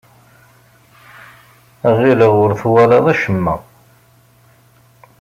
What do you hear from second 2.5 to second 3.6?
twalaḍ acemma.